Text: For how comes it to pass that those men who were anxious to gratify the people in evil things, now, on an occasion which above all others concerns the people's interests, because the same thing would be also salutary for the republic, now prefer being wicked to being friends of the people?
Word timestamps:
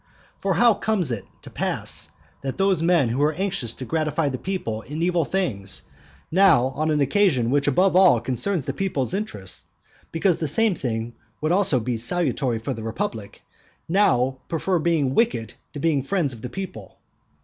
For 0.39 0.55
how 0.55 0.73
comes 0.73 1.11
it 1.11 1.25
to 1.43 1.51
pass 1.51 2.09
that 2.41 2.57
those 2.57 2.81
men 2.81 3.09
who 3.09 3.19
were 3.19 3.33
anxious 3.33 3.75
to 3.75 3.85
gratify 3.85 4.29
the 4.29 4.39
people 4.39 4.81
in 4.81 5.03
evil 5.03 5.25
things, 5.25 5.83
now, 6.31 6.69
on 6.69 6.89
an 6.89 7.01
occasion 7.01 7.51
which 7.51 7.67
above 7.67 7.95
all 7.95 8.15
others 8.15 8.25
concerns 8.25 8.65
the 8.65 8.73
people's 8.73 9.13
interests, 9.13 9.67
because 10.11 10.37
the 10.37 10.47
same 10.47 10.73
thing 10.73 11.13
would 11.39 11.49
be 11.49 11.53
also 11.53 11.85
salutary 11.97 12.57
for 12.57 12.73
the 12.73 12.81
republic, 12.81 13.43
now 13.87 14.39
prefer 14.49 14.79
being 14.79 15.13
wicked 15.13 15.53
to 15.73 15.79
being 15.79 16.01
friends 16.01 16.33
of 16.33 16.41
the 16.41 16.49
people? 16.49 16.97